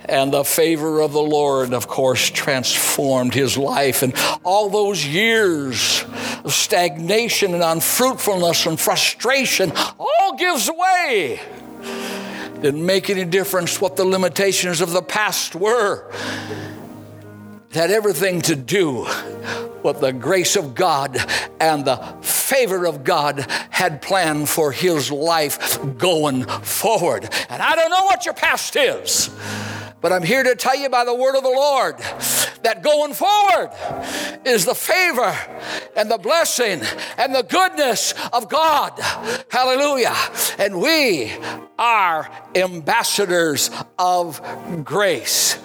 [0.05, 4.01] And the favor of the Lord, of course, transformed his life.
[4.01, 4.13] And
[4.45, 6.05] all those years
[6.45, 11.41] of stagnation and unfruitfulness and frustration all gives way.
[12.65, 16.11] Didn't make any difference what the limitations of the past were.
[17.69, 19.05] It had everything to do
[19.83, 21.15] with the grace of God
[21.59, 27.29] and the favor of God had planned for his life going forward.
[27.49, 29.29] And I don't know what your past is.
[30.05, 31.97] But I'm here to tell you by the word of the Lord
[32.61, 33.71] that going forward
[34.45, 35.35] is the favor
[35.95, 36.83] and the blessing
[37.17, 38.99] and the goodness of God.
[39.49, 40.13] Hallelujah.
[40.59, 41.33] And we
[41.79, 44.39] are ambassadors of
[44.83, 45.57] grace.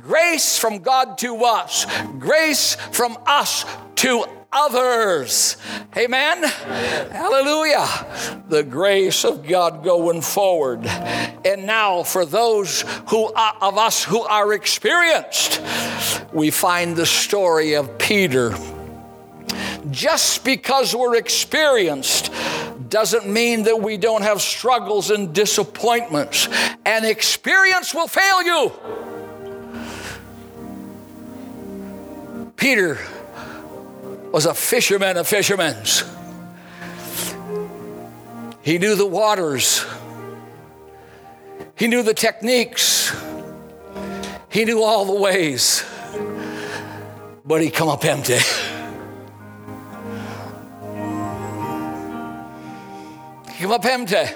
[0.00, 1.86] Grace from God to us,
[2.18, 3.64] grace from us
[3.94, 5.56] to others.
[5.96, 6.42] Amen?
[6.44, 7.86] Hallelujah.
[8.48, 10.86] The grace of God going forward.
[10.86, 15.62] And now, for those who are, of us who are experienced,
[16.32, 18.54] we find the story of Peter.
[19.90, 22.32] Just because we're experienced
[22.88, 26.48] doesn't mean that we don't have struggles and disappointments.
[26.84, 28.72] And experience will fail you.
[32.56, 32.98] Peter
[34.32, 36.04] was a fisherman of fishermen's.
[38.62, 39.84] He knew the waters,
[41.74, 43.16] he knew the techniques,
[44.50, 45.84] he knew all the ways,
[47.44, 48.38] but he come up empty.
[53.52, 54.26] He come up empty.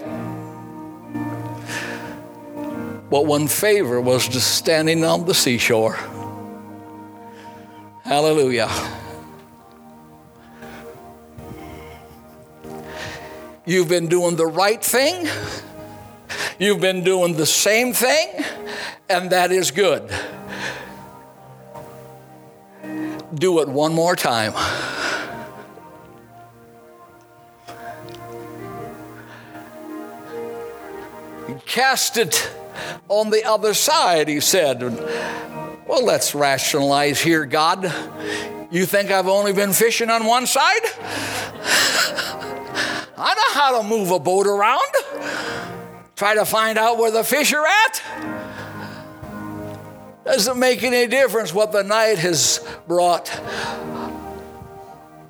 [3.10, 5.98] But one favor was just standing on the seashore.
[8.04, 8.70] Hallelujah.
[13.72, 15.26] You've been doing the right thing.
[16.58, 18.44] You've been doing the same thing,
[19.08, 20.12] and that is good.
[23.32, 24.52] Do it one more time.
[31.64, 32.52] Cast it
[33.08, 34.82] on the other side, he said.
[35.86, 37.90] Well, let's rationalize here, God.
[38.70, 40.82] You think I've only been fishing on one side?
[43.24, 44.80] I know how to move a boat around.
[46.16, 48.02] Try to find out where the fish are at.
[50.24, 53.28] Doesn't make any difference what the night has brought.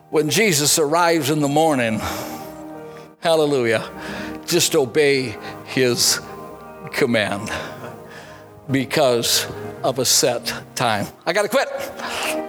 [0.09, 2.01] When Jesus arrives in the morning,
[3.21, 3.87] hallelujah,
[4.47, 5.37] just obey
[5.67, 6.19] his
[6.93, 7.51] command
[8.71, 9.47] because
[9.83, 11.07] of a set time.
[11.27, 11.69] I got to quit.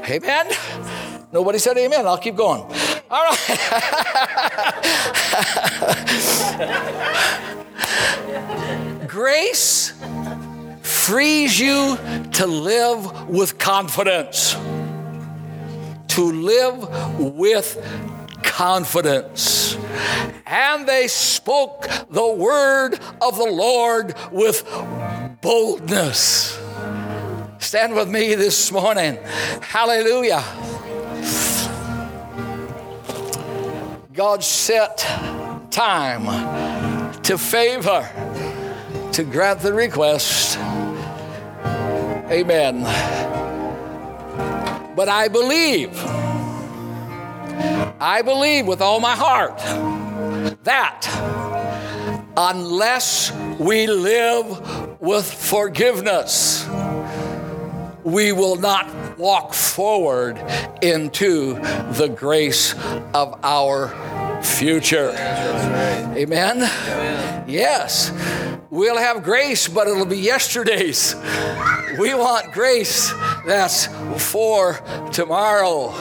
[0.09, 0.51] Amen.
[1.33, 2.07] Nobody said amen.
[2.07, 2.63] I'll keep going.
[3.13, 3.37] All right.
[9.07, 9.93] Grace
[10.81, 11.99] frees you
[12.31, 14.55] to live with confidence.
[16.07, 17.77] To live with
[18.41, 19.77] confidence.
[20.47, 24.67] And they spoke the word of the Lord with
[25.41, 26.59] boldness.
[27.59, 29.19] Stand with me this morning.
[29.61, 30.43] Hallelujah.
[34.13, 34.99] God set
[35.71, 36.27] time
[37.23, 38.07] to favor,
[39.11, 40.55] to grant the request.
[42.29, 42.83] Amen.
[44.95, 45.99] But I believe,
[47.99, 49.57] I believe with all my heart
[50.63, 51.07] that
[52.37, 56.69] unless we live with forgiveness,
[58.03, 60.37] we will not walk forward
[60.81, 61.55] into
[61.93, 62.73] the grace
[63.13, 63.89] of our
[64.43, 65.11] future.
[66.15, 66.59] Amen?
[67.47, 68.11] Yes.
[68.69, 71.15] We'll have grace, but it'll be yesterday's.
[71.99, 73.13] We want grace
[73.45, 73.87] that's
[74.31, 75.91] for tomorrow.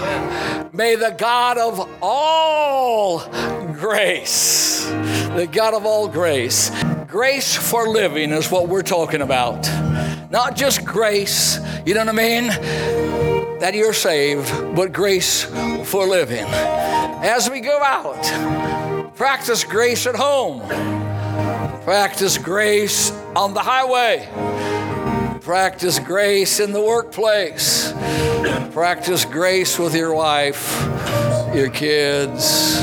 [0.73, 3.27] May the God of all
[3.75, 6.71] grace, the God of all grace,
[7.07, 9.69] grace for living is what we're talking about.
[10.33, 12.47] Not just grace, you know what I mean?
[13.61, 16.47] That you're saved, but grace for living.
[16.47, 20.67] As we go out, practice grace at home,
[21.83, 24.27] practice grace on the highway,
[25.43, 27.93] practice grace in the workplace,
[28.73, 30.81] practice grace with your wife,
[31.55, 32.81] your kids,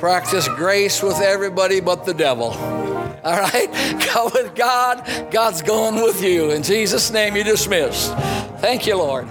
[0.00, 2.77] practice grace with everybody but the devil.
[3.24, 3.70] All right?
[4.14, 5.30] Go with God.
[5.30, 6.50] God's going with you.
[6.50, 8.14] In Jesus' name, you're dismissed.
[8.60, 9.28] Thank you, Lord.